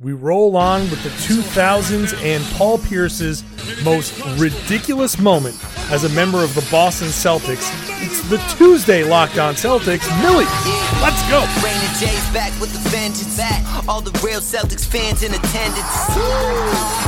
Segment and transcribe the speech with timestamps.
[0.00, 3.44] We roll on with the 2000s and Paul Pierce's
[3.84, 5.54] most ridiculous moment
[5.88, 7.70] as a member of the Boston Celtics.
[8.02, 10.02] It's the Tuesday Locked On Celtics.
[10.20, 10.50] Millie,
[10.98, 11.46] let's go.
[11.62, 13.36] Rain and Jay's back with the vengeance.
[13.36, 13.62] Back.
[13.86, 15.94] All the real Celtics fans in attendance.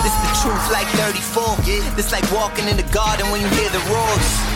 [0.06, 1.56] This is the truth like 34.
[1.96, 4.55] This like walking in the garden when you hear the roars.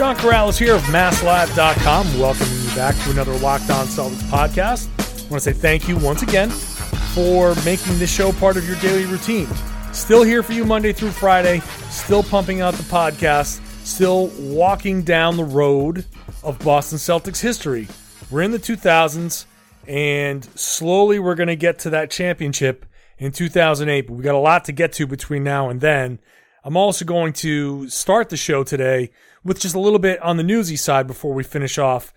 [0.00, 4.88] John Karalis here of MassLive.com, welcoming you back to another Locked On Celtics podcast.
[4.98, 8.78] I want to say thank you once again for making this show part of your
[8.78, 9.46] daily routine.
[9.92, 11.60] Still here for you Monday through Friday,
[11.90, 16.06] still pumping out the podcast, still walking down the road
[16.42, 17.86] of Boston Celtics history.
[18.30, 19.44] We're in the 2000s,
[19.86, 22.86] and slowly we're going to get to that championship
[23.18, 26.20] in 2008, but we got a lot to get to between now and then.
[26.62, 29.10] I'm also going to start the show today
[29.42, 32.12] with just a little bit on the newsy side before we finish off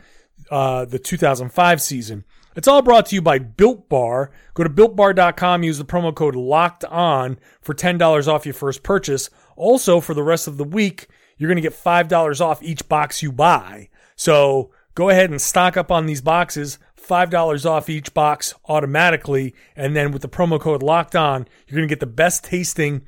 [0.52, 2.26] uh, the 2005 season.
[2.56, 4.32] It's all brought to you by Built Bar.
[4.54, 9.30] Go to builtbar.com, use the promo code LOCKED ON for $10 off your first purchase.
[9.56, 13.24] Also, for the rest of the week, you're going to get $5 off each box
[13.24, 13.90] you buy.
[14.16, 16.78] So go ahead and stock up on these boxes.
[17.02, 19.56] $5 off each box automatically.
[19.76, 23.04] And then with the promo code locked on, you're going to get the best tasting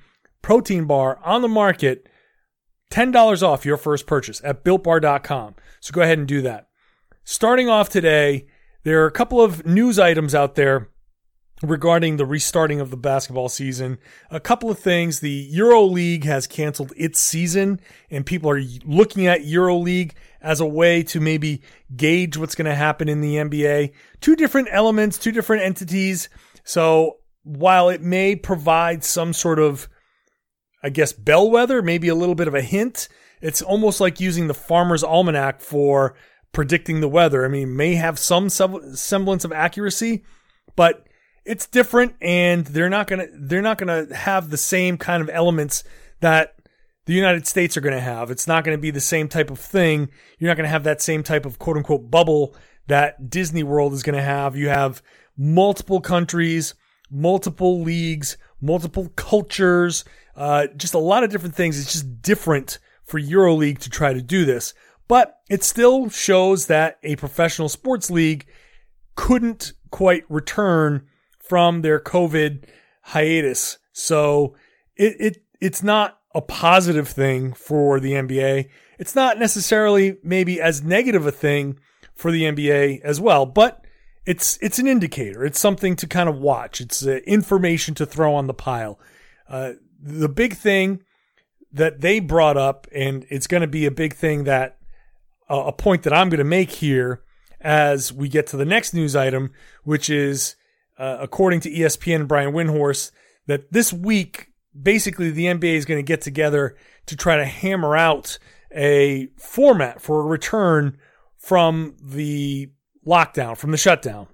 [0.45, 2.07] protein bar on the market.
[2.91, 5.55] $10 off your first purchase at builtbar.com.
[5.79, 6.67] So go ahead and do that.
[7.23, 8.45] Starting off today,
[8.83, 10.91] there are a couple of news items out there
[11.63, 13.97] regarding the restarting of the basketball season.
[14.29, 15.19] A couple of things.
[15.19, 17.79] The EuroLeague has canceled its season,
[18.11, 21.63] and people are looking at EuroLeague as a way to maybe
[21.95, 23.93] gauge what's going to happen in the NBA.
[24.21, 26.29] Two different elements, two different entities.
[26.63, 29.89] So while it may provide some sort of,
[30.85, 33.09] I guess, bellwether, maybe a little bit of a hint,
[33.41, 36.13] it's almost like using the Farmer's Almanac for
[36.51, 37.43] predicting the weather.
[37.43, 40.23] I mean, may have some semblance of accuracy,
[40.75, 41.07] but
[41.43, 45.23] it's different and they're not going to they're not going to have the same kind
[45.23, 45.83] of elements
[46.19, 46.55] that
[47.07, 48.29] the United States are going to have.
[48.29, 50.09] It's not going to be the same type of thing.
[50.37, 53.93] You're not going to have that same type of quote unquote bubble that Disney World
[53.93, 54.55] is going to have.
[54.55, 55.01] You have
[55.35, 56.75] multiple countries,
[57.09, 61.79] multiple leagues, multiple cultures, uh, just a lot of different things.
[61.79, 64.73] It's just different for EuroLeague to try to do this.
[65.07, 68.47] But it still shows that a professional sports league
[69.15, 71.07] couldn't quite return
[71.39, 72.65] from their COVID
[73.01, 73.77] hiatus.
[73.93, 74.55] So
[74.95, 78.69] it, it it's not a positive thing for the NBA.
[78.99, 81.79] It's not necessarily maybe as negative a thing
[82.13, 83.85] for the NBA as well, but
[84.25, 85.45] it's it's an indicator.
[85.45, 86.81] It's something to kind of watch.
[86.81, 88.99] It's uh, information to throw on the pile.
[89.47, 89.73] Uh,
[90.05, 91.01] the big thing
[91.73, 94.77] that they brought up, and it's going to be a big thing that
[95.49, 97.21] a point that I'm going to make here
[97.61, 99.51] as we get to the next news item,
[99.83, 100.55] which is,
[100.97, 103.11] uh, according to ESPN Brian Windhorst,
[103.47, 106.75] that this week, basically the NBA is going to get together
[107.07, 108.39] to try to hammer out
[108.71, 110.97] a format for a return
[111.37, 112.69] from the
[113.05, 114.27] lockdown, from the shutdown.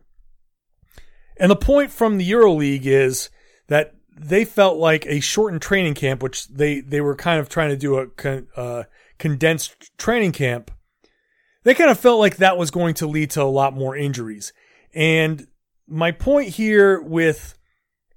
[1.38, 3.29] And the point from the EuroLeague is
[3.67, 7.69] that they felt like a shortened training camp, which they, they were kind of trying
[7.69, 8.83] to do a con, uh,
[9.17, 10.72] condensed training camp,
[11.63, 14.51] they kind of felt like that was going to lead to a lot more injuries.
[14.94, 15.47] And
[15.88, 17.57] my point here with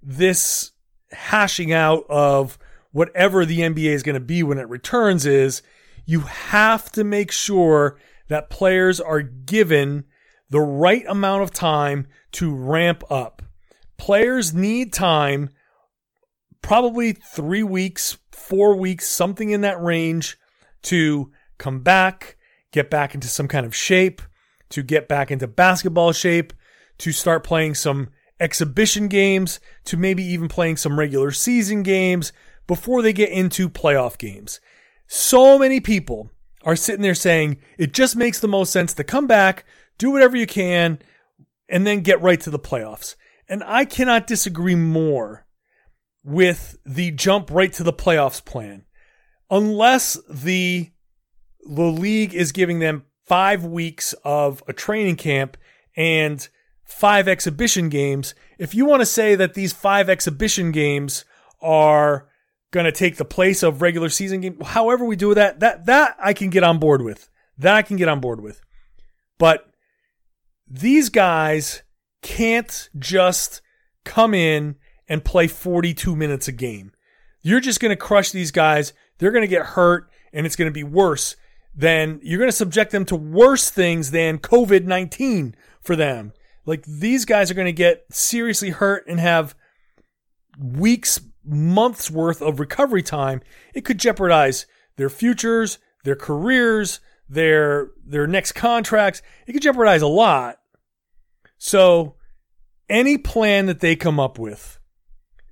[0.03, 0.73] this
[1.11, 2.59] hashing out of
[2.93, 5.63] whatever the NBA is going to be when it returns is
[6.07, 10.05] you have to make sure that players are given
[10.51, 13.43] the right amount of time to ramp up.
[13.97, 15.51] Players need time,
[16.65, 20.39] probably three weeks, four weeks, something in that range
[20.81, 22.39] to come back,
[22.73, 24.23] get back into some kind of shape,
[24.71, 26.55] to get back into basketball shape,
[26.97, 28.09] to start playing some
[28.41, 32.33] exhibition games, to maybe even playing some regular season games
[32.67, 34.59] before they get into playoff games.
[35.07, 36.31] So many people
[36.63, 39.67] are sitting there saying it just makes the most sense to come back,
[39.99, 40.99] do whatever you can,
[41.69, 43.17] and then get right to the playoffs.
[43.51, 45.44] And I cannot disagree more
[46.25, 48.85] with the jump right to the playoffs plan.
[49.51, 50.91] Unless the
[51.67, 55.57] the league is giving them five weeks of a training camp
[55.97, 56.49] and
[56.85, 58.35] five exhibition games.
[58.59, 61.25] If you want to say that these five exhibition games
[61.61, 62.29] are
[62.71, 64.61] going to take the place of regular season game.
[64.61, 67.31] However we do that, that that I can get on board with.
[67.57, 68.61] That I can get on board with.
[69.39, 69.71] But
[70.69, 71.83] these guys
[72.21, 73.63] can't just
[74.05, 74.77] come in
[75.09, 76.93] and play 42 minutes a game.
[77.43, 78.93] You're just going to crush these guys.
[79.19, 81.37] They're going to get hurt and it's going to be worse.
[81.75, 86.33] than you're going to subject them to worse things than COVID 19 for them.
[86.67, 89.55] Like these guys are going to get seriously hurt and have
[90.59, 93.43] weeks, months worth of recovery time.
[93.75, 94.67] It could jeopardize
[94.97, 99.23] their futures, their careers, their their next contracts.
[99.47, 100.59] It could jeopardize a lot.
[101.59, 102.17] So
[102.89, 104.79] any plan that they come up with,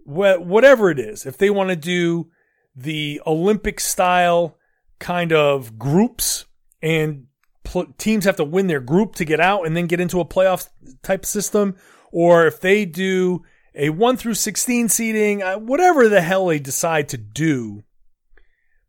[0.04, 2.30] whatever it is, if they want to do
[2.74, 4.56] the Olympic style
[4.98, 6.46] kind of groups
[6.80, 7.26] and
[7.64, 10.24] pl- teams have to win their group to get out and then get into a
[10.24, 10.68] playoff
[11.02, 11.76] type system,
[12.10, 13.42] or if they do
[13.74, 17.82] a 1 through 16 seeding, uh, whatever the hell they decide to do,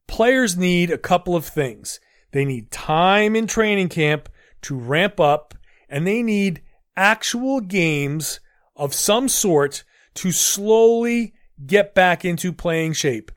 [0.08, 2.00] players need a couple of things.
[2.32, 4.30] They need time in training camp
[4.64, 5.54] to ramp up,
[5.88, 6.62] and they need
[6.96, 8.40] actual games
[8.76, 9.84] of some sort
[10.16, 11.34] to slowly
[11.66, 13.32] get back into playing shape.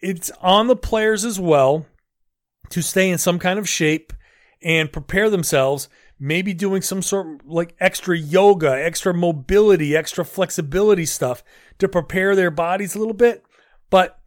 [0.00, 1.86] It's on the players as well
[2.70, 4.12] to stay in some kind of shape
[4.62, 5.88] and prepare themselves,
[6.18, 11.42] maybe doing some sort of like extra yoga, extra mobility, extra flexibility stuff
[11.78, 13.44] to prepare their bodies a little bit.
[13.90, 14.18] But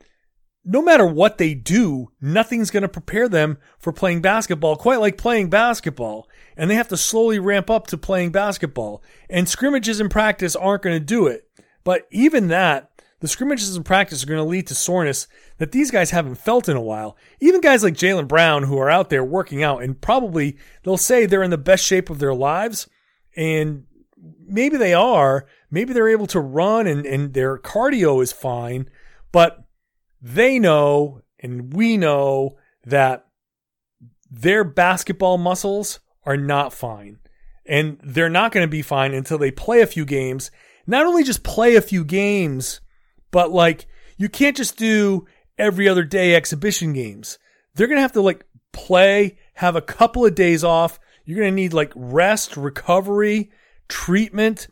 [0.64, 5.18] no matter what they do, nothing's going to prepare them for playing basketball, quite like
[5.18, 6.28] playing basketball.
[6.58, 9.04] And they have to slowly ramp up to playing basketball.
[9.30, 11.45] And scrimmages in practice aren't going to do it.
[11.86, 12.92] But even that,
[13.22, 15.28] the scrimmages in practice are going to lead to soreness
[15.58, 17.16] that these guys haven't felt in a while.
[17.40, 21.26] Even guys like Jaylen Brown, who are out there working out, and probably they'll say
[21.26, 22.90] they're in the best shape of their lives.
[23.38, 23.86] And
[24.46, 25.46] maybe they are.
[25.72, 28.90] Maybe they're able to run and, and their cardio is fine.
[29.32, 29.64] But
[30.22, 33.28] they know and we know that
[34.30, 37.20] their basketball muscles are not fine.
[37.66, 40.52] And they're not going to be fine until they play a few games.
[40.88, 42.82] Not only just play a few games,
[43.32, 43.88] but like
[44.18, 45.26] you can't just do
[45.58, 47.38] every other day exhibition games.
[47.74, 51.00] They're going to have to like play, have a couple of days off.
[51.26, 53.52] You're going to need like rest, recovery,
[53.88, 54.68] treatment,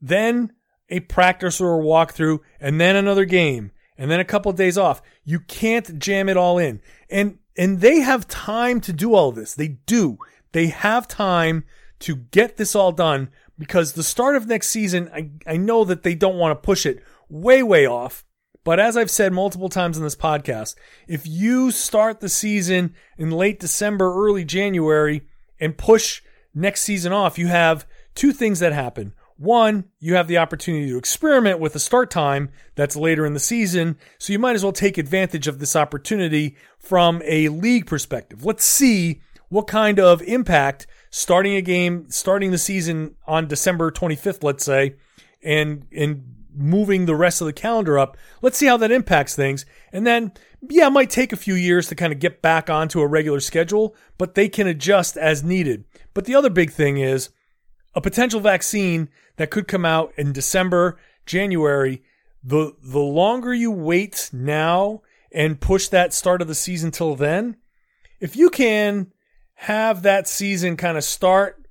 [0.00, 0.52] then
[0.88, 4.78] a practice or a walkthrough, and then another game and then a couple of days
[4.78, 5.02] off.
[5.24, 6.80] You can't jam it all in.
[7.10, 9.54] And and they have time to do all this.
[9.54, 10.18] They do.
[10.52, 11.64] They have time
[12.00, 16.02] to get this all done because the start of next season, I, I know that
[16.02, 18.24] they don't want to push it way, way off.
[18.64, 20.74] But as I've said multiple times in this podcast,
[21.06, 25.22] if you start the season in late December, early January,
[25.60, 26.20] and push
[26.52, 27.86] next season off, you have
[28.16, 29.14] two things that happen.
[29.36, 33.38] One, you have the opportunity to experiment with a start time that's later in the
[33.38, 38.44] season, so you might as well take advantage of this opportunity from a league perspective.
[38.44, 44.42] Let's see what kind of impact starting a game, starting the season on December 25th,
[44.42, 44.96] let's say,
[45.42, 48.16] and and moving the rest of the calendar up.
[48.42, 49.66] Let's see how that impacts things.
[49.92, 50.32] And then,
[50.68, 53.40] yeah, it might take a few years to kind of get back onto a regular
[53.40, 55.84] schedule, but they can adjust as needed.
[56.14, 57.30] But the other big thing is
[57.94, 62.02] a potential vaccine that could come out in December, January.
[62.42, 67.56] The the longer you wait now and push that start of the season till then,
[68.20, 69.12] if you can
[69.56, 71.66] have that season kind of start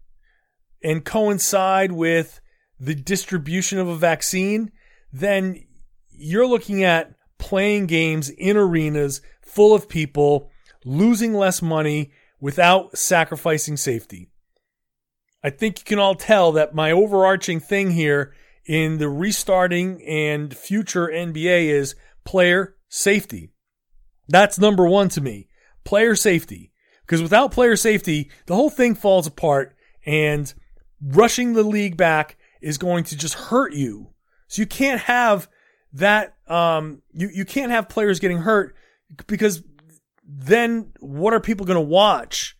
[0.84, 2.42] and coincide with
[2.80, 4.72] the distribution of a vaccine,
[5.13, 5.63] then
[6.10, 10.50] you're looking at playing games in arenas full of people,
[10.84, 14.30] losing less money without sacrificing safety.
[15.44, 18.34] I think you can all tell that my overarching thing here
[18.65, 23.51] in the restarting and future NBA is player safety.
[24.27, 25.48] That's number one to me.
[25.84, 26.72] Player safety.
[27.05, 30.53] Because without player safety, the whole thing falls apart and
[31.01, 34.09] rushing the league back is going to just hurt you.
[34.47, 35.47] So you can't have
[35.93, 38.75] that, um, you, you can't have players getting hurt
[39.27, 39.63] because
[40.27, 42.55] then what are people going to watch?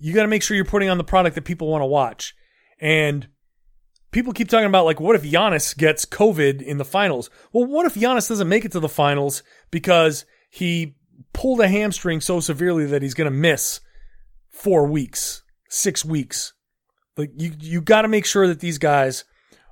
[0.00, 2.34] you got to make sure you're putting on the product that people want to watch.
[2.80, 3.28] And
[4.10, 7.28] people keep talking about like, what if Giannis gets COVID in the finals?
[7.52, 10.96] Well, what if Giannis doesn't make it to the finals because he
[11.32, 13.80] pulled a hamstring so severely that he's going to miss
[14.48, 16.52] four weeks, six weeks?
[17.16, 19.24] Like you, you got to make sure that these guys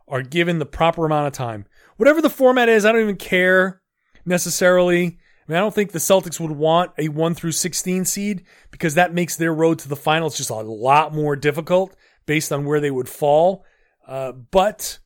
[0.06, 1.66] are given the proper amount of time.
[1.96, 3.82] Whatever the format is, I don't even care
[4.24, 5.04] necessarily.
[5.06, 8.94] I mean, I don't think the Celtics would want a 1 through 16 seed because
[8.94, 12.80] that makes their road to the finals just a lot more difficult based on where
[12.80, 13.64] they would fall.
[14.06, 14.98] Uh, but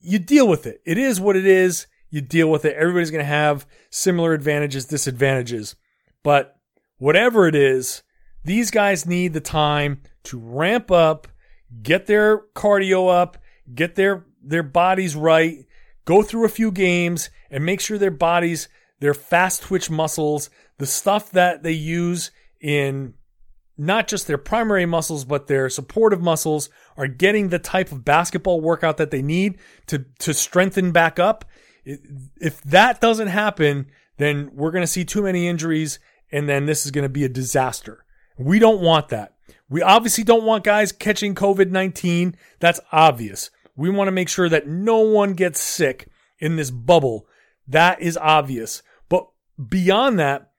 [0.00, 0.80] you deal with it.
[0.84, 1.86] It is what it is.
[2.10, 2.76] You deal with it.
[2.76, 5.76] Everybody's going to have similar advantages, disadvantages.
[6.22, 6.56] But
[6.98, 8.02] whatever it is,
[8.44, 11.28] these guys need the time to ramp up,
[11.82, 13.38] get their cardio up,
[13.74, 15.66] get their their bodies right,
[16.04, 18.68] go through a few games and make sure their bodies,
[19.00, 20.48] their fast twitch muscles,
[20.78, 23.14] the stuff that they use in
[23.76, 28.60] not just their primary muscles, but their supportive muscles are getting the type of basketball
[28.60, 31.44] workout that they need to, to strengthen back up.
[31.84, 33.86] If that doesn't happen,
[34.18, 35.98] then we're going to see too many injuries
[36.30, 38.04] and then this is going to be a disaster.
[38.38, 39.34] We don't want that.
[39.68, 42.36] We obviously don't want guys catching COVID 19.
[42.60, 43.50] That's obvious.
[43.76, 46.08] We want to make sure that no one gets sick
[46.38, 47.26] in this bubble.
[47.66, 48.82] That is obvious.
[49.08, 49.28] But
[49.68, 50.50] beyond that,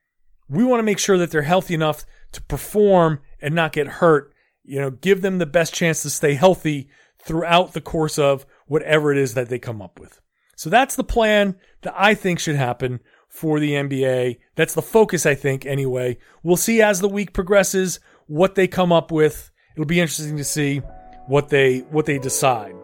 [0.48, 4.32] we want to make sure that they're healthy enough to perform and not get hurt.
[4.64, 9.12] You know, give them the best chance to stay healthy throughout the course of whatever
[9.12, 10.20] it is that they come up with.
[10.60, 13.00] So that's the plan that I think should happen
[13.30, 14.40] for the NBA.
[14.56, 16.18] That's the focus, I think, anyway.
[16.42, 19.50] We'll see as the week progresses what they come up with.
[19.74, 20.82] It'll be interesting to see
[21.28, 22.74] what they what they decide.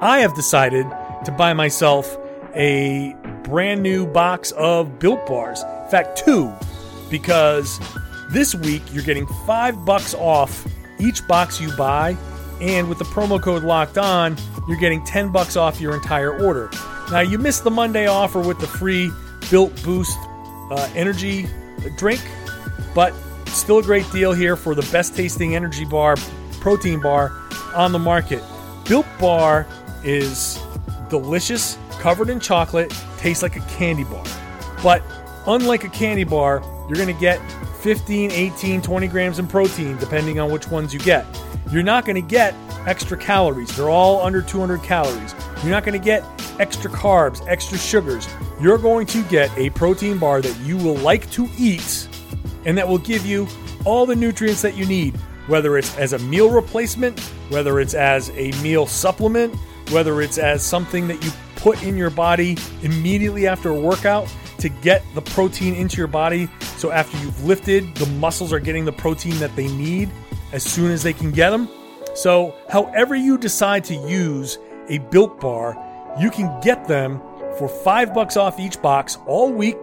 [0.00, 0.86] I have decided
[1.26, 2.16] to buy myself
[2.54, 3.14] a
[3.44, 5.62] brand new box of Built Bars.
[5.84, 6.50] In fact, two,
[7.10, 7.78] because
[8.30, 10.66] this week you're getting five bucks off
[10.98, 12.16] each box you buy,
[12.62, 16.70] and with the promo code Locked On, you're getting ten bucks off your entire order.
[17.10, 19.10] Now you missed the Monday offer with the free
[19.50, 20.18] Built Boost
[20.70, 21.48] uh, energy
[21.96, 22.20] drink,
[22.94, 23.14] but
[23.46, 26.16] still a great deal here for the best tasting energy bar,
[26.60, 27.32] protein bar
[27.74, 28.42] on the market.
[28.88, 29.66] Built Bar
[30.02, 30.58] is
[31.10, 34.24] delicious, covered in chocolate, tastes like a candy bar.
[34.82, 35.02] But
[35.46, 37.38] unlike a candy bar, you're going to get
[37.80, 41.26] 15, 18, 20 grams in protein, depending on which ones you get.
[41.70, 42.54] You're not going to get
[42.88, 43.76] extra calories.
[43.76, 45.34] They're all under 200 calories.
[45.62, 46.24] You're not going to get
[46.58, 48.26] extra carbs, extra sugars.
[48.60, 52.08] You're going to get a protein bar that you will like to eat
[52.64, 53.46] and that will give you
[53.84, 55.16] all the nutrients that you need,
[55.46, 59.54] whether it's as a meal replacement, whether it's as a meal supplement,
[59.90, 64.68] whether it's as something that you put in your body immediately after a workout to
[64.68, 66.48] get the protein into your body.
[66.78, 70.10] So after you've lifted, the muscles are getting the protein that they need
[70.52, 71.68] as soon as they can get them.
[72.18, 74.58] So, however you decide to use
[74.88, 75.76] a built bar,
[76.18, 77.20] you can get them
[77.58, 79.76] for five bucks off each box all week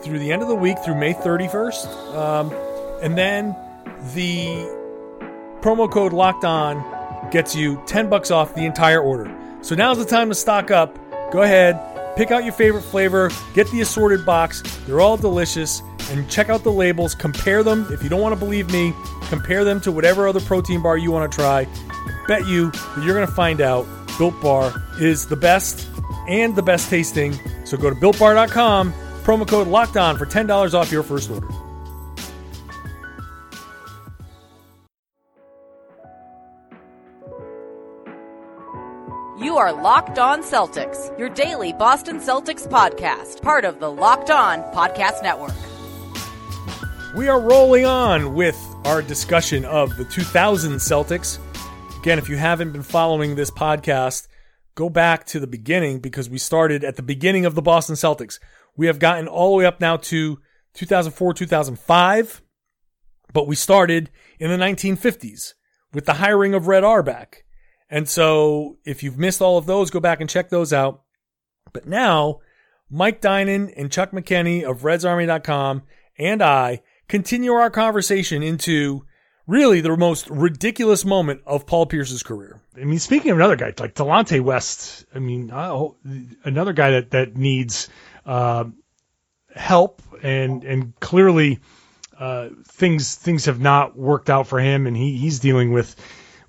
[0.00, 2.14] through the end of the week through May 31st.
[2.14, 2.52] Um,
[3.02, 3.56] and then
[4.14, 4.44] the
[5.62, 6.80] promo code locked on
[7.32, 9.36] gets you 10 bucks off the entire order.
[9.60, 10.96] So now's the time to stock up.
[11.32, 11.76] Go ahead,
[12.16, 14.62] pick out your favorite flavor, get the assorted box.
[14.86, 15.82] They're all delicious.
[16.10, 17.86] And check out the labels, compare them.
[17.90, 18.92] If you don't want to believe me,
[19.30, 21.66] compare them to whatever other protein bar you want to try.
[22.28, 23.86] Bet you that you're going to find out
[24.18, 25.88] Built Bar is the best
[26.28, 27.32] and the best tasting.
[27.64, 31.48] So go to builtbar.com, promo code locked on for $10 off your first order.
[39.42, 44.60] You are Locked On Celtics, your daily Boston Celtics podcast, part of the Locked On
[44.74, 45.54] Podcast Network.
[47.16, 51.38] We are rolling on with our discussion of the 2000 Celtics.
[51.98, 54.26] Again, if you haven't been following this podcast,
[54.74, 58.38] go back to the beginning because we started at the beginning of the Boston Celtics.
[58.76, 60.38] We have gotten all the way up now to
[60.74, 62.42] 2004, 2005,
[63.32, 65.54] but we started in the 1950s
[65.92, 67.44] with the hiring of Red Auerbach.
[67.90, 71.02] And so if you've missed all of those, go back and check those out.
[71.72, 72.40] But now,
[72.88, 75.82] Mike Dinan and Chuck McKenney of RedsArmy.com
[76.18, 79.04] and I continue our conversation into
[79.46, 82.60] really the most ridiculous moment of Paul Pierce's career.
[82.76, 85.50] I mean, speaking of another guy like Delonte West, I mean,
[86.44, 87.88] another guy that that needs
[88.24, 88.64] uh,
[89.54, 91.58] help and and clearly
[92.18, 95.96] uh, things things have not worked out for him, and he he's dealing with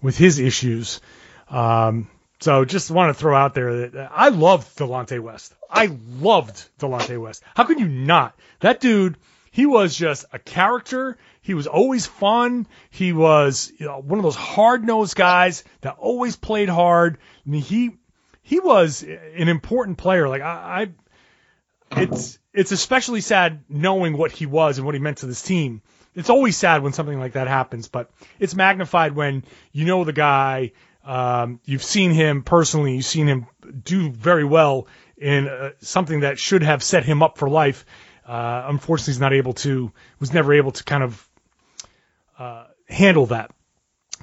[0.01, 1.01] with his issues.
[1.49, 2.07] Um,
[2.39, 5.55] so just want to throw out there that I loved Delonte West.
[5.69, 7.43] I loved Delonte West.
[7.55, 8.35] How can you not?
[8.59, 9.17] That dude,
[9.51, 11.17] he was just a character.
[11.41, 12.67] He was always fun.
[12.89, 17.17] He was you know, one of those hard nosed guys that always played hard.
[17.45, 17.91] I mean, he
[18.41, 20.29] he was an important player.
[20.29, 20.87] Like I,
[21.91, 25.41] I it's it's especially sad knowing what he was and what he meant to this
[25.41, 25.81] team.
[26.15, 29.43] It's always sad when something like that happens, but it's magnified when
[29.73, 30.71] you know the guy
[31.03, 32.95] um, you've seen him personally.
[32.95, 33.47] You've seen him
[33.83, 37.85] do very well in uh, something that should have set him up for life.
[38.31, 39.91] Uh, unfortunately, he's not able to.
[40.21, 41.29] Was never able to kind of
[42.39, 43.51] uh, handle that.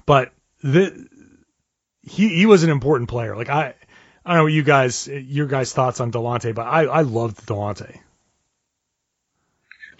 [0.06, 1.06] But the
[2.02, 3.36] he he was an important player.
[3.36, 3.74] Like I
[4.24, 7.44] I don't know what you guys, your guys' thoughts on Delonte, but I, I loved
[7.46, 7.98] Delonte.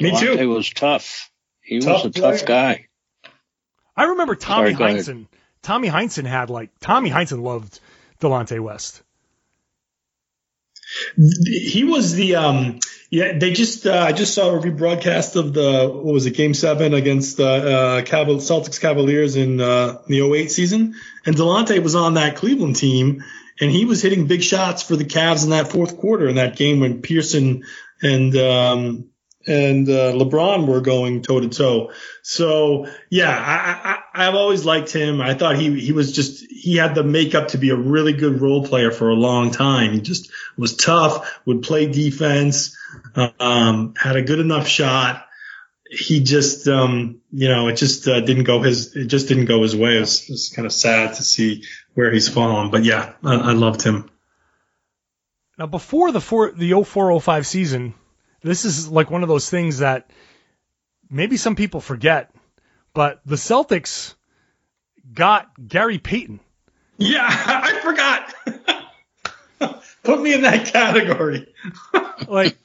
[0.01, 0.33] Me too.
[0.33, 1.31] It was tough.
[1.61, 2.87] He Tough was a tough guy.
[3.95, 4.99] I remember Tommy Sorry, go.
[4.99, 5.27] Heinsohn.
[5.61, 7.79] Tommy Heinsohn had like Tommy Heinsohn loved
[8.21, 9.03] Delonte West.
[11.17, 12.79] He was the um
[13.11, 16.55] yeah they just uh, I just saw a rebroadcast of the what was it game
[16.55, 20.95] seven against uh, uh Caval- Celtics Cavaliers in uh, the 08 season.
[21.25, 23.25] And Delonte was on that Cleveland team
[23.61, 26.57] and he was hitting big shots for the Cavs in that fourth quarter in that
[26.57, 27.65] game when Pearson
[28.03, 29.11] and um
[29.49, 31.91] and uh, LeBron were going toe to toe.
[32.23, 35.23] So yeah, I, I've always liked him.
[35.23, 38.41] I thought he he was just he had the makeup to be a really good
[38.43, 39.93] role player for a long time.
[39.93, 42.77] He just was tough, would play defense,
[43.41, 45.25] um, had a good enough shot.
[45.91, 49.63] He just um, you know it just uh, didn't go his it just didn't go
[49.63, 49.97] his way.
[49.97, 51.65] It was, it was kind of sad to see
[51.95, 52.71] where he's fallen.
[52.71, 54.11] But yeah, I, I loved him.
[55.57, 57.95] Now, before the four, the 0405 season,
[58.43, 60.11] this is like one of those things that
[61.11, 62.31] maybe some people forget,
[62.95, 64.15] but the Celtics
[65.13, 66.41] got Gary Payton.
[66.99, 68.35] Yeah, I forgot.
[70.03, 71.53] Put me in that category.
[72.27, 72.59] Like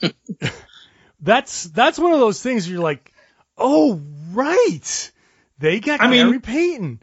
[1.21, 3.13] that's that's one of those things you're like,
[3.55, 4.01] oh
[4.31, 5.11] right,
[5.59, 6.99] they got I mean- Gary Payton.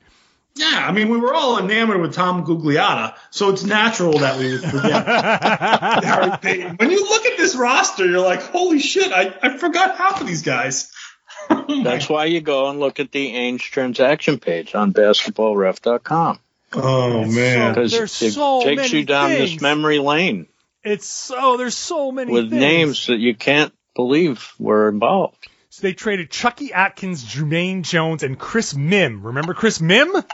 [0.57, 4.52] Yeah, I mean, we were all enamored with Tom Gugliotta, so it's natural that we
[4.52, 5.07] would forget
[6.04, 6.76] Harry Payton.
[6.76, 10.26] When you look at this roster, you're like, holy shit, I, I forgot half of
[10.26, 10.92] these guys.
[11.85, 16.38] That's why you go and look at the Ainge transaction page on basketballref.com.
[16.73, 17.73] Oh, man.
[17.75, 19.52] Because There's it so takes many you down things.
[19.52, 20.47] this memory lane
[20.85, 22.61] It's so there's so many with things.
[22.61, 25.49] names that you can't believe were involved.
[25.71, 29.23] So they traded Chucky Atkins, Jumaine Jones, and Chris Mihm.
[29.23, 30.25] Remember Chris Mihm?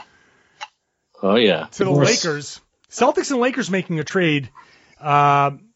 [1.21, 1.67] Oh yeah.
[1.73, 2.59] to the Lakers.
[2.89, 4.49] Celtics and Lakers making a trade.
[4.99, 5.69] Um,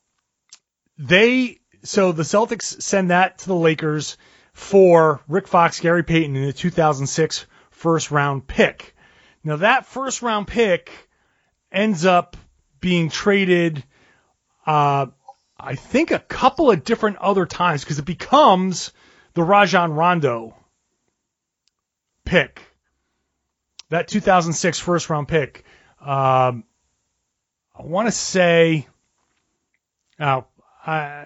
[0.97, 4.17] they so the Celtics send that to the Lakers
[4.53, 8.95] for Rick Fox, Gary Payton in the 2006 first round pick.
[9.43, 10.91] Now that first round pick
[11.71, 12.35] ends up
[12.79, 13.83] being traded.
[14.65, 15.07] Uh,
[15.59, 18.91] I think a couple of different other times because it becomes
[19.33, 20.55] the Rajon Rondo
[22.25, 22.61] pick
[23.91, 25.63] that 2006 first round pick.
[25.99, 26.63] Um,
[27.75, 28.87] I want to say,
[30.17, 30.47] now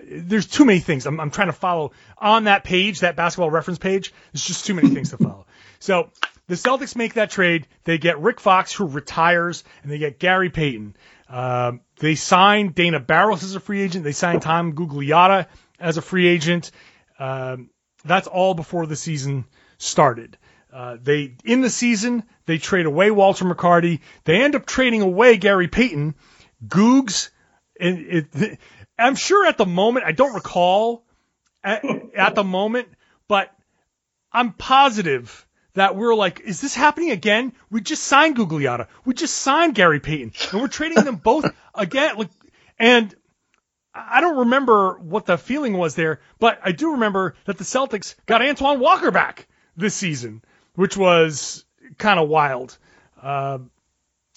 [0.03, 1.05] there's too many things.
[1.05, 4.13] I'm, I'm trying to follow on that page, that basketball reference page.
[4.33, 5.45] There's just too many things to follow.
[5.79, 6.09] So
[6.47, 7.67] the Celtics make that trade.
[7.83, 10.95] They get Rick Fox, who retires, and they get Gary Payton.
[11.29, 14.03] Um, they sign Dana Barros as a free agent.
[14.03, 15.47] They sign Tom Gugliotta
[15.79, 16.71] as a free agent.
[17.17, 17.69] Um,
[18.05, 19.45] that's all before the season
[19.77, 20.37] started.
[20.71, 24.01] Uh, they in the season they trade away Walter McCarty.
[24.25, 26.15] They end up trading away Gary Payton.
[26.65, 27.29] Googs,
[27.79, 28.59] and it,
[28.99, 31.05] I'm sure at the moment I don't recall
[31.63, 31.83] at,
[32.15, 32.87] at the moment,
[33.27, 33.51] but
[34.31, 37.53] I'm positive that we're like, is this happening again?
[37.69, 38.87] We just signed Gugliotta.
[39.03, 42.15] We just signed Gary Payton, and we're trading them both again.
[42.17, 42.29] Like,
[42.79, 43.13] and
[43.95, 48.15] I don't remember what the feeling was there, but I do remember that the Celtics
[48.25, 50.43] got Antoine Walker back this season,
[50.75, 51.63] which was
[51.97, 52.77] kind of wild.
[53.21, 53.60] Uh,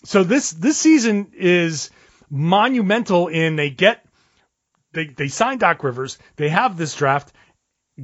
[0.05, 1.90] so this this season is
[2.31, 4.05] monumental in they get
[4.92, 7.33] they they sign Doc Rivers, they have this draft.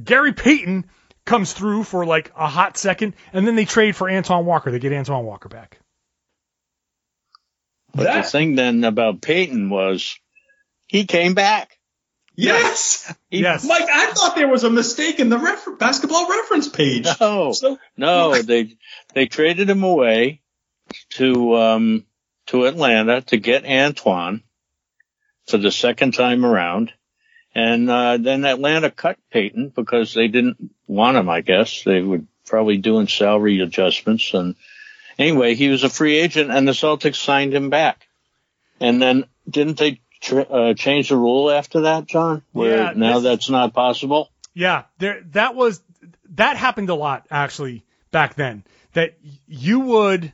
[0.03, 0.85] Gary Payton
[1.25, 4.71] comes through for like a hot second, and then they trade for Antoine Walker.
[4.71, 5.79] They get Antoine Walker back.
[7.93, 10.19] But That- the thing then about Payton was
[10.87, 11.77] he came back.
[12.35, 13.13] Yes.
[13.29, 13.65] He, Yes.
[13.65, 17.07] Mike, I thought there was a mistake in the refer- basketball reference page.
[17.19, 18.75] No, So, no, they
[19.13, 20.41] they traded him away
[21.11, 22.05] to um
[22.47, 24.43] to Atlanta to get Antoine
[25.47, 26.91] for the second time around.
[27.57, 31.83] And uh, then Atlanta cut Payton because they didn't want him, I guess.
[31.83, 34.33] They were probably doing salary adjustments.
[34.33, 34.55] And
[35.17, 38.07] anyway, he was a free agent and the Celtics signed him back.
[38.81, 42.41] And then didn't they tr- uh, change the rule after that, John?
[42.51, 44.29] Where Yeah, now this- that's not possible?
[44.53, 45.81] Yeah, there that was
[46.35, 48.63] that happened a lot actually back then.
[48.93, 50.31] That you would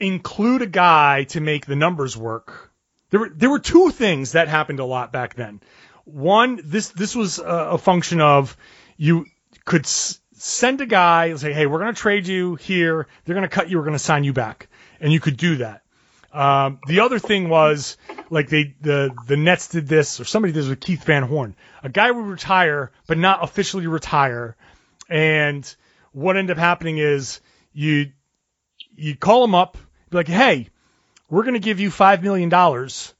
[0.00, 2.70] include a guy to make the numbers work.
[3.10, 5.60] There were there were two things that happened a lot back then.
[6.04, 8.56] One, this this was a, a function of
[8.96, 9.26] you
[9.64, 13.06] could s- send a guy and say, "Hey, we're going to trade you here.
[13.24, 13.78] They're going to cut you.
[13.78, 14.68] We're going to sign you back,"
[15.00, 15.82] and you could do that.
[16.32, 17.96] Um, the other thing was
[18.30, 21.56] like they the the Nets did this or somebody did this with Keith Van Horn.
[21.82, 24.56] A guy would retire but not officially retire,
[25.08, 25.74] and
[26.12, 27.40] what ended up happening is
[27.72, 28.12] you
[28.94, 29.78] you call him up,
[30.10, 30.68] be like, hey,
[31.30, 33.14] we're to give you five million dollars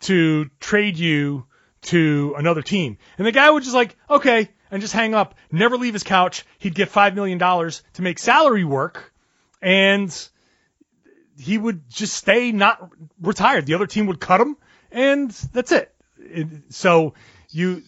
[0.00, 1.46] to trade you
[1.82, 2.98] to another team.
[3.18, 6.44] And the guy would just like, okay, and just hang up, never leave his couch.
[6.58, 9.12] He'd get $5 million to make salary work
[9.60, 10.10] and
[11.40, 13.66] he would just stay not retired.
[13.66, 14.56] The other team would cut him
[14.90, 15.94] and that's it.
[16.18, 17.14] it so
[17.50, 17.82] you,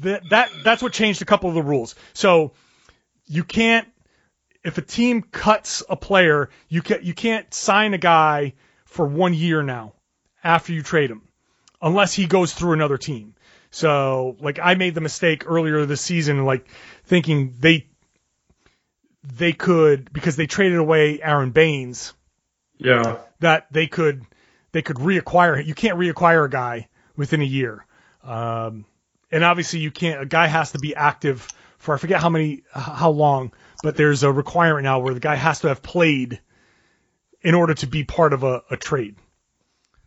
[0.00, 1.94] that, that, that's what changed a couple of the rules.
[2.12, 2.52] So
[3.26, 3.86] you can't,
[4.64, 9.34] if a team cuts a player, you can you can't sign a guy for one
[9.34, 9.94] year now
[10.42, 11.22] after you trade him,
[11.80, 13.34] unless he goes through another team.
[13.70, 16.68] So like I made the mistake earlier this season, like
[17.04, 17.86] thinking they
[19.22, 22.14] they could because they traded away Aron Baynes.
[22.78, 23.18] Yeah.
[23.40, 24.24] That they could
[24.72, 25.64] they could reacquire.
[25.64, 27.84] You can't reacquire a guy within a year.
[28.22, 28.84] Um,
[29.30, 30.22] and obviously you can't.
[30.22, 34.22] A guy has to be active for I forget how many how long, but there's
[34.22, 36.40] a requirement now where the guy has to have played
[37.40, 39.16] in order to be part of a, a trade.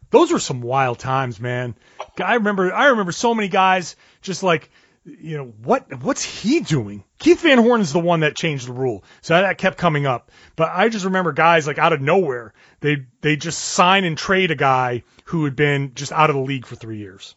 [0.09, 1.75] Those were some wild times, man.
[2.21, 4.69] I remember I remember so many guys just like
[5.03, 7.03] you know what what's he doing?
[7.17, 10.31] Keith Van Horn is the one that changed the rule, so that kept coming up.
[10.55, 14.51] But I just remember guys like out of nowhere they they just sign and trade
[14.51, 17.35] a guy who had been just out of the league for three years.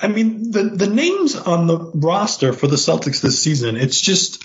[0.00, 4.44] I mean, the the names on the roster for the Celtics this season, it's just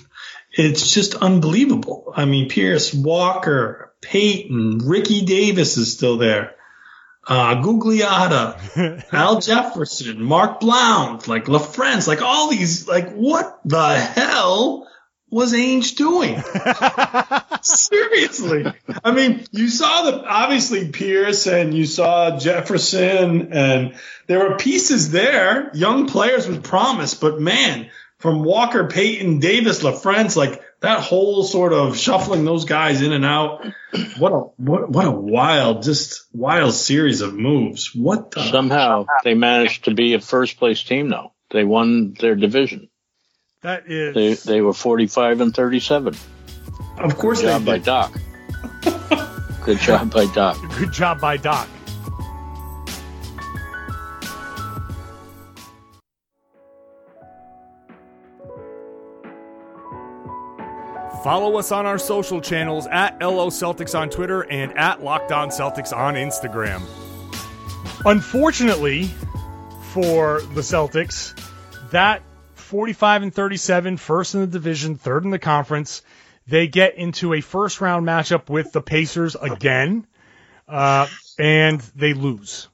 [0.51, 2.13] it's just unbelievable.
[2.15, 6.55] I mean, Pierce, Walker, Payton, Ricky Davis is still there.
[7.27, 14.87] Uh, Gugliotta, Al Jefferson, Mark Blount, like LaFrentz, like all these, like what the hell
[15.29, 16.41] was Ainge doing?
[17.61, 18.65] Seriously.
[19.03, 23.95] I mean, you saw the, obviously Pierce and you saw Jefferson and
[24.27, 30.35] there were pieces there, young players with promise, but man, from Walker, Payton, Davis, LaFrentz,
[30.35, 33.65] like that whole sort of shuffling those guys in and out.
[34.17, 37.93] What a what what a wild, just wild series of moves.
[37.95, 38.43] What the?
[38.43, 41.33] Somehow they managed to be a first place team though.
[41.51, 42.89] They won their division.
[43.61, 44.13] That is.
[44.13, 46.15] They they were 45 and 37.
[46.97, 47.77] Of course, Good job they by.
[47.79, 48.19] Doc.
[49.65, 50.57] Good job by Doc.
[50.77, 51.67] Good job by Doc.
[61.23, 65.49] Follow us on our social channels at LO Celtics on Twitter and at Locked On
[65.49, 66.81] Celtics on Instagram.
[68.05, 69.09] Unfortunately
[69.91, 71.33] for the Celtics,
[71.91, 72.21] that
[72.53, 76.03] 45 and 37, first in the division, third in the conference,
[76.47, 80.05] they get into a first round matchup with the Pacers again,
[80.67, 81.07] uh,
[81.39, 82.67] and they lose.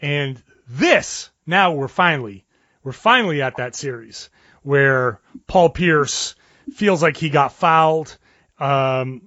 [0.00, 2.46] And this, now we're finally,
[2.82, 4.30] we're finally at that series
[4.62, 6.34] where Paul Pierce
[6.74, 8.16] feels like he got fouled.
[8.58, 9.22] Um,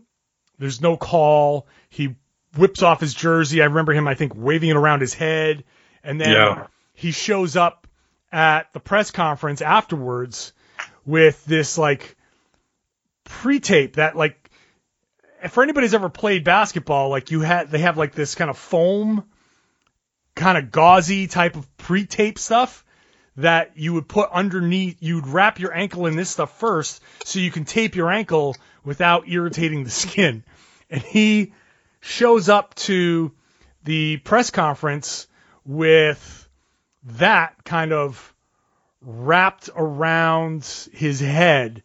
[0.58, 1.68] there's no call.
[1.90, 2.16] He
[2.58, 3.62] whips off his jersey.
[3.62, 5.64] I remember him, I think, waving it around his head.
[6.04, 6.68] And then Yeah.
[6.94, 7.88] he shows up
[8.32, 10.54] at the press conference afterwards
[11.06, 12.16] with this like
[13.24, 14.50] pre-tape that like
[15.50, 18.58] for anybody who's ever played basketball, like you had they have like this kind of
[18.58, 19.24] foam
[20.36, 22.84] kind of gauzy type of pre-tape stuff
[23.40, 27.52] that you would put underneath you'd wrap your ankle in this stuff first so you
[27.52, 30.44] can tape your ankle without irritating the skin.
[30.90, 31.54] And he
[32.02, 33.32] shows up to
[33.84, 35.28] the press conference
[35.66, 36.50] with
[37.04, 38.34] that kind of
[39.02, 41.84] wrapped around his head,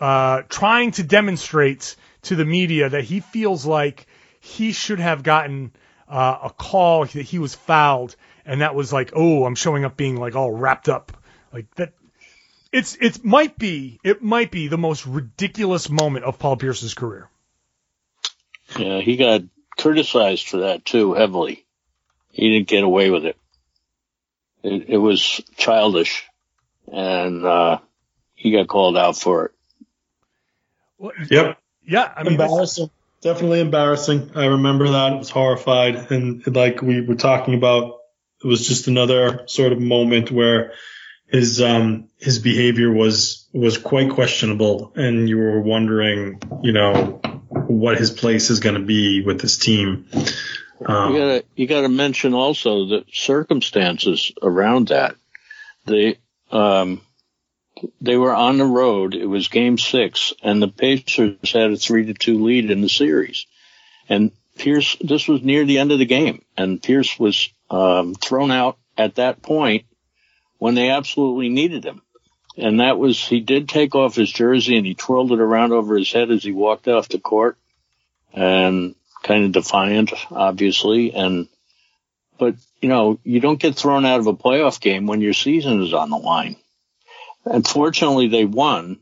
[0.00, 4.06] uh, trying to demonstrate to the media that he feels like
[4.40, 5.72] he should have gotten
[6.08, 9.96] uh, a call that he was fouled, and that was like, oh, I'm showing up
[9.96, 11.12] being like all wrapped up,
[11.52, 11.92] like that.
[12.72, 17.28] It's it might be it might be the most ridiculous moment of Paul Pierce's career.
[18.78, 19.42] Yeah, he got
[19.76, 21.64] criticized for that too heavily.
[22.30, 23.36] He didn't get away with it.
[24.62, 26.24] It, it was childish,
[26.92, 27.78] and uh,
[28.34, 29.52] he got called out for it.
[30.98, 31.58] Well, Yep.
[31.84, 32.90] yeah, I mean, this- embarrassing.
[33.22, 34.30] Definitely embarrassing.
[34.34, 35.12] I remember that.
[35.12, 36.10] I was horrified.
[36.10, 37.99] And like we were talking about,
[38.42, 40.72] it was just another sort of moment where
[41.26, 44.92] his, um, his behavior was, was quite questionable.
[44.96, 49.58] And you were wondering, you know, what his place is going to be with this
[49.58, 50.06] team.
[50.84, 55.14] Um, You gotta you gotta mention also the circumstances around that.
[55.86, 56.18] They
[56.50, 57.02] um
[58.00, 59.14] they were on the road.
[59.14, 62.88] It was game six and the Pacers had a three to two lead in the
[62.88, 63.46] series.
[64.08, 68.50] And Pierce this was near the end of the game and Pierce was um thrown
[68.50, 69.84] out at that point
[70.58, 72.02] when they absolutely needed him.
[72.56, 75.96] And that was he did take off his jersey and he twirled it around over
[75.96, 77.56] his head as he walked off the court.
[78.32, 81.48] And kind of defiant, obviously, and
[82.38, 85.82] but you know, you don't get thrown out of a playoff game when your season
[85.82, 86.56] is on the line.
[87.44, 88.98] And fortunately, they won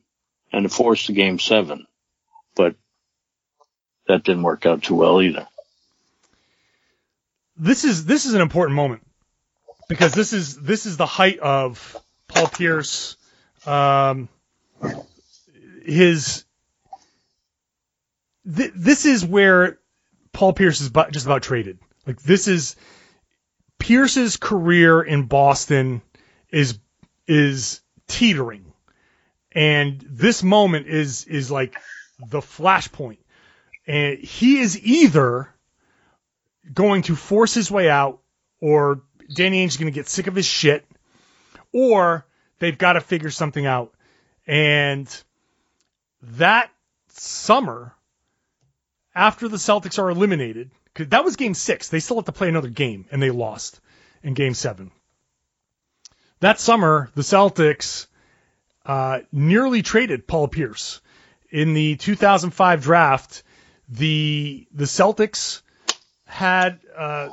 [0.53, 1.87] and forced a game seven,
[2.57, 2.75] but
[4.07, 5.47] that didn't work out too well either.
[7.59, 9.03] This is this is an important moment
[9.89, 11.97] because this is this is the height of
[12.29, 13.17] Paul Pierce,
[13.67, 14.29] um,
[15.85, 16.45] his.
[18.55, 19.79] Th- this is where
[20.33, 21.79] Paul Pierce is just about traded.
[22.07, 22.77] Like this is
[23.79, 26.01] Pierce's career in Boston
[26.51, 26.79] is
[27.27, 28.73] is teetering,
[29.51, 31.75] and this moment is is like
[32.19, 33.19] the flashpoint,
[33.87, 35.53] and he is either
[36.73, 38.21] going to force his way out,
[38.61, 39.03] or
[39.33, 40.87] Danny Ainge is going to get sick of his shit,
[41.73, 42.27] or
[42.59, 43.95] they've got to figure something out,
[44.47, 45.09] and
[46.23, 46.71] that
[47.09, 47.95] summer
[49.15, 51.89] after the Celtics are eliminated, because that was game six.
[51.89, 53.81] They still have to play another game, and they lost
[54.23, 54.91] in game seven.
[56.41, 58.07] That summer, the Celtics
[58.87, 61.01] uh, nearly traded Paul Pierce.
[61.51, 63.43] In the 2005 draft,
[63.89, 65.63] the the Celtics
[66.29, 67.31] had uh,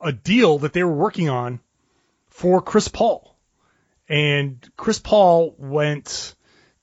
[0.00, 1.60] a deal that they were working on
[2.28, 3.36] for Chris Paul,
[4.08, 6.34] and Chris Paul went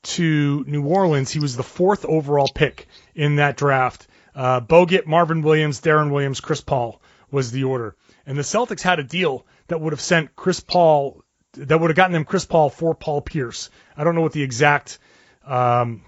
[0.03, 1.31] to New Orleans.
[1.31, 6.39] He was the fourth overall pick in that draft, uh, Bogut, Marvin Williams, Deron Williams,
[6.39, 7.95] Chris Paul was the order.
[8.25, 11.97] And the Celtics had a deal that would have sent Chris Paul, that would have
[11.97, 13.69] gotten them Chris Paul for Paul Pierce.
[13.97, 14.99] I don't know what the exact
[15.45, 16.03] um,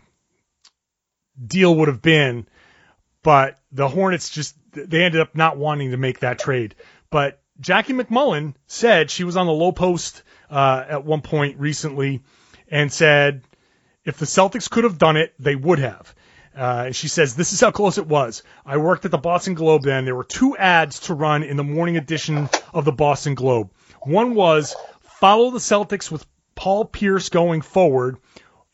[1.43, 2.47] deal would have been,
[3.23, 6.75] but the Hornets just, they ended up not wanting to make that trade.
[7.09, 12.21] But Jackie MacMullan said she was on the Lowe Post uh, at one point recently
[12.69, 13.43] and said
[14.03, 16.15] if the Celtics could have done it, they would have.
[16.55, 18.43] Uh, and she says, This is how close it was.
[18.65, 20.05] I worked at the Boston Globe then.
[20.05, 23.71] There were two ads to run in the morning edition of the Boston Globe.
[24.01, 24.75] One was
[25.19, 28.17] follow the Celtics with Paul Pierce going forward,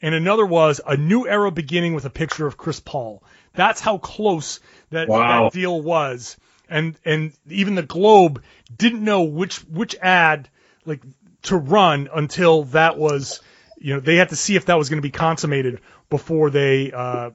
[0.01, 3.23] and another was a new era beginning with a picture of Chris Paul.
[3.57, 4.59] That's how close
[4.91, 5.43] that, wow.
[5.43, 6.37] that deal was.
[6.69, 8.43] And and even the Globe
[8.75, 10.47] didn't know which which ad
[10.85, 11.01] like
[11.43, 13.41] to run until that was
[13.77, 16.91] you know they had to see if that was going to be consummated before they
[16.91, 17.31] uh,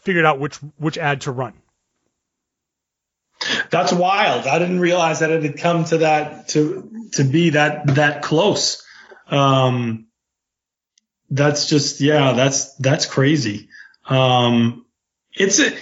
[0.00, 1.54] figured out which which ad to run.
[3.70, 4.46] That's wild.
[4.46, 8.82] I didn't realize that it had come to that to to be that that close.
[9.28, 10.06] Um,
[11.30, 13.68] that's just yeah, that's that's crazy.
[14.06, 14.83] Um,
[15.34, 15.74] it's it,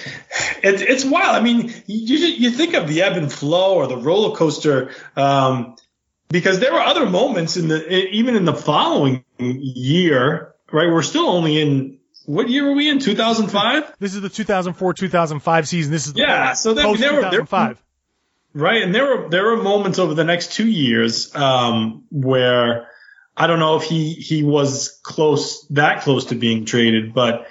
[0.63, 1.37] it's wild.
[1.37, 5.77] I mean, you you think of the ebb and flow or the roller coaster, um,
[6.29, 10.91] because there were other moments in the even in the following year, right?
[10.91, 12.99] We're still only in what year were we in?
[12.99, 13.97] 2005.
[13.99, 15.93] This is the 2004 2005 season.
[15.93, 16.55] This is yeah.
[16.55, 17.77] So then there were there,
[18.55, 22.89] right, and there were there were moments over the next two years um, where
[23.37, 27.49] I don't know if he he was close that close to being traded, but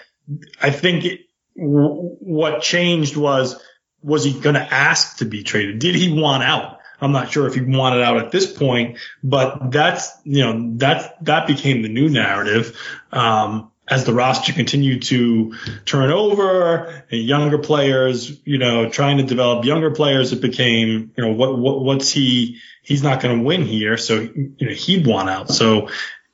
[0.62, 1.20] I think it,
[1.56, 3.62] what changed was
[4.04, 5.80] was he going to ask to be traded?
[5.80, 6.80] Did he want out?
[7.00, 11.24] I'm not sure if he wanted out at this point, but that's you know that
[11.26, 12.78] that became the new narrative.
[13.12, 19.24] Um, as the roster continued to turn over and younger players, you know, trying to
[19.24, 22.60] develop younger players, it became, you know, what, what what's he?
[22.84, 25.50] He's not going to win here, so you know he'd want out.
[25.50, 25.90] So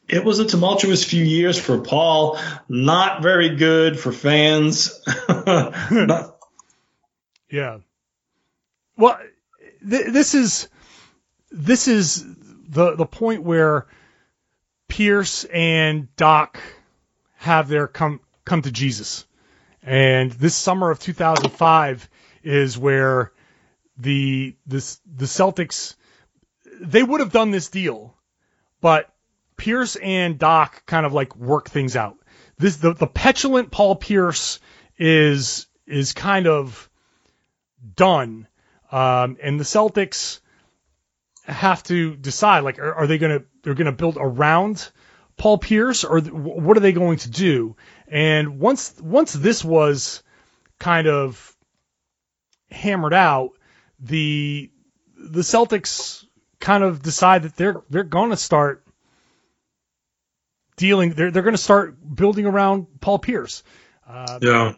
[0.08, 2.40] it was a tumultuous few years for Paul.
[2.70, 5.00] Not very good for fans.
[5.30, 6.38] not-
[7.50, 7.80] yeah.
[8.96, 9.20] Well,
[9.88, 10.70] th- this is
[11.52, 12.26] this is
[12.70, 13.88] the the point where
[14.88, 16.60] Pierce and Doc
[17.36, 19.26] have their come come to Jesus.
[19.84, 22.10] And this summer of 2005
[22.44, 23.32] is where
[23.98, 25.96] the this the Celtics
[26.80, 28.16] they would have done this deal,
[28.82, 29.10] but
[29.58, 32.18] Pierce and Doc kind of like work things out.
[32.58, 34.60] This the, the petulant Paul Pierce
[34.98, 36.90] is is kind of
[37.96, 38.48] done,
[38.92, 40.40] um, and the Celtics
[41.46, 44.90] have to decide like are, are they gonna they're gonna build around
[45.38, 47.76] Paul Pierce, or what are they going to do?
[48.08, 50.24] And once once this was
[50.80, 51.56] kind of
[52.72, 53.52] hammered out,
[54.00, 54.72] the
[55.16, 56.26] the Celtics
[56.60, 58.84] kind of decide that they're they're going to start
[60.78, 61.12] dealing.
[61.12, 63.64] They're they're going to start building around Paul Pierce.
[64.08, 64.74] Uh, yeah.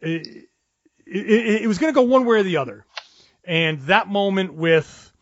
[0.00, 0.48] It,
[1.06, 2.84] it, it was going to go one way or the other,
[3.44, 5.12] and that moment with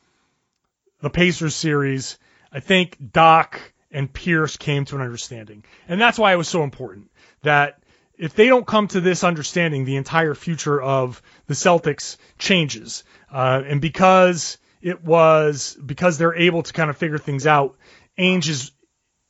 [1.00, 2.18] the Pacers series,
[2.50, 5.64] I think Doc and Pierce came to an understanding.
[5.88, 7.11] And that's why it was so important
[7.42, 7.82] that
[8.16, 13.04] if they don't come to this understanding, the entire future of the Celtics changes.
[13.30, 17.76] Uh, and because it was because they're able to kind of figure things out.
[18.18, 18.72] Ainge's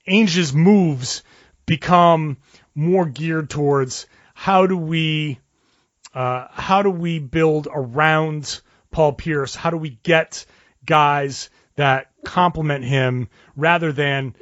[0.06, 1.22] Ainge's moves
[1.66, 2.38] become
[2.74, 5.38] more geared towards how do we
[6.14, 8.60] uh, how do we build around
[8.90, 9.54] Paul Pierce?
[9.54, 10.44] How do we get
[10.84, 14.34] guys that complement him rather than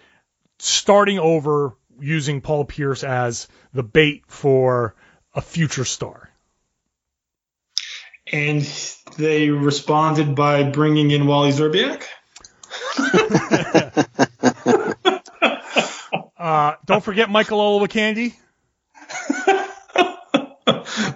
[0.58, 4.94] starting over using Paul Pierce as the bait for
[5.34, 6.30] a future star?
[8.32, 8.62] And
[9.16, 12.04] they responded by bringing in Wally Szczerbiak.
[16.40, 18.34] uh, don't forget Michael Olowokandi.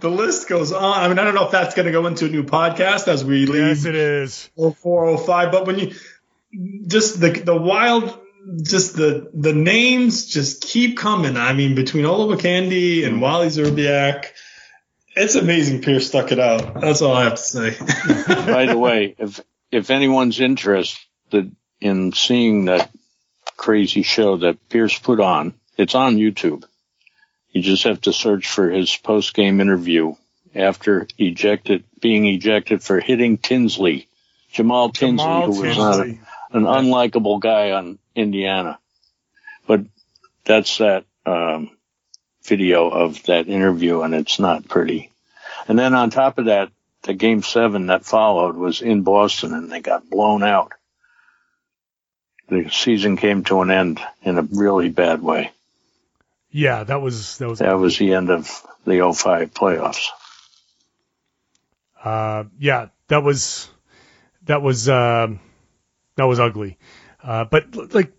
[0.00, 1.00] the list goes on.
[1.00, 3.24] I mean, I don't know if that's going to go into a new podcast as
[3.24, 3.68] we leave.
[3.68, 4.50] Yes, it is.
[4.56, 5.50] 0405.
[5.50, 5.94] But when you
[6.86, 8.18] just the the wild,
[8.62, 11.38] just the the names just keep coming.
[11.38, 14.26] I mean, between Olowokandi and Wally Szczerbiak,
[15.16, 15.80] it's amazing.
[15.80, 16.82] Pierce stuck it out.
[16.82, 17.70] That's all I have to say.
[18.44, 19.40] By the way, if
[19.72, 22.90] if anyone's interested in seeing that
[23.56, 26.64] crazy show that Pierce put on, it's on YouTube.
[27.50, 30.14] You just have to search for his post game interview
[30.54, 34.08] after ejected, being ejected for hitting Tinsley,
[34.52, 36.18] Jamal Tinsley, Jamal who was not an
[36.52, 38.78] unlikable guy on Indiana.
[39.66, 39.82] But
[40.44, 41.70] that's that um,
[42.44, 45.10] video of that interview, and it's not pretty.
[45.66, 46.70] And then on top of that,
[47.02, 50.72] the game seven that followed was in Boston, and they got blown out.
[52.48, 55.50] The season came to an end in a really bad way.
[56.50, 58.48] Yeah, that was that was That was the end of
[58.84, 60.06] the 05 playoffs.
[62.02, 63.68] uh, yeah, that was
[64.44, 65.40] that was um
[66.16, 66.78] that was ugly.
[67.22, 68.12] Uh, but like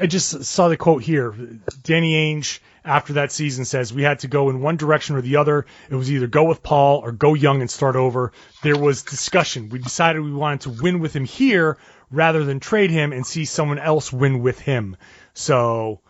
[0.00, 1.34] I just saw the quote here.
[1.82, 5.36] Danny Ainge after that season says we had to go in one direction or the
[5.36, 5.66] other.
[5.90, 8.32] It was either go with Paul or go young and start over.
[8.62, 9.68] There was discussion.
[9.68, 11.76] We decided we wanted to win with him here
[12.12, 14.96] rather than trade him and see someone else win with him.
[15.34, 16.00] So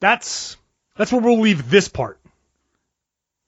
[0.00, 0.56] that's
[0.96, 2.18] that's where we'll leave this part.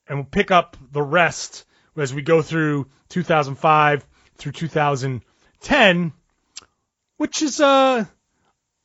[0.07, 1.65] And we'll pick up the rest
[1.97, 4.07] as we go through 2005
[4.37, 6.13] through 2010,
[7.17, 8.09] which is a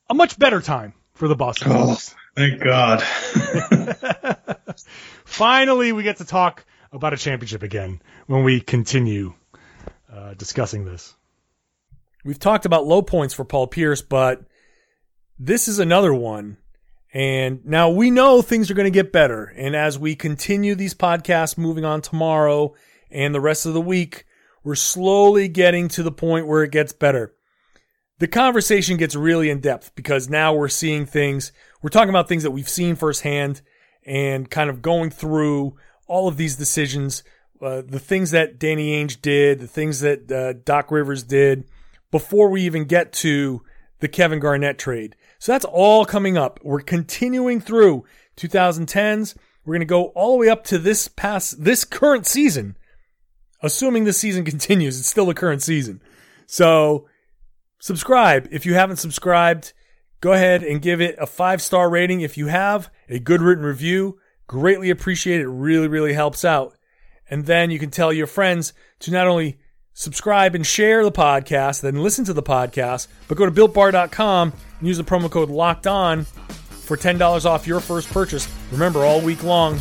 [0.09, 1.97] a much better time for the Boston Oh,
[2.35, 3.03] thank God.
[5.25, 9.33] Finally, we get to talk about a championship again when we continue
[10.11, 11.15] uh, discussing this.
[12.25, 14.43] We've talked about low points for Paul Pierce, but
[15.37, 16.57] this is another one.
[17.13, 19.45] And now we know things are going to get better.
[19.45, 22.73] And as we continue these podcasts moving on tomorrow
[23.09, 24.25] and the rest of the week,
[24.63, 27.33] we're slowly getting to the point where it gets better.
[28.19, 32.43] The conversation gets really in depth because now we're seeing things, we're talking about things
[32.43, 33.61] that we've seen firsthand
[34.05, 37.23] and kind of going through all of these decisions,
[37.61, 41.63] uh, the things that Danny Ainge did, the things that uh, Doc Rivers did
[42.11, 43.61] before we even get to
[43.99, 45.15] the Kevin Garnett trade.
[45.39, 46.59] So that's all coming up.
[46.63, 48.05] We're continuing through
[48.37, 49.35] 2010s.
[49.65, 52.77] We're going to go all the way up to this past this current season.
[53.61, 56.01] Assuming this season continues, it's still the current season.
[56.45, 57.07] So
[57.79, 59.73] subscribe if you haven't subscribed.
[60.21, 63.63] Go ahead and give it a five star rating if you have a good written
[63.63, 64.19] review.
[64.47, 65.43] Greatly appreciate it.
[65.43, 66.75] It really, really helps out.
[67.29, 69.59] And then you can tell your friends to not only
[69.99, 74.87] subscribe and share the podcast, then listen to the podcast, but go to builtbar.com and
[74.87, 78.47] use the promo code locked on for $10 off your first purchase.
[78.71, 79.77] Remember, all week long,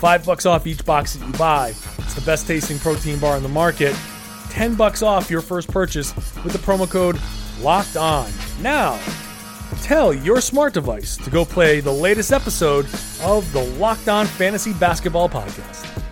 [0.00, 1.74] five bucks off each box that you buy.
[1.98, 3.94] It's the best tasting protein bar in the market.
[4.48, 7.20] 10 bucks off your first purchase with the promo code
[7.60, 8.30] locked on.
[8.62, 8.98] Now,
[9.82, 12.86] tell your smart device to go play the latest episode
[13.22, 16.07] of the Locked On Fantasy Basketball Podcast.